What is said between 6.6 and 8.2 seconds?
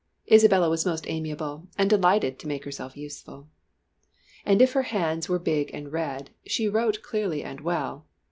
wrote clearly and well.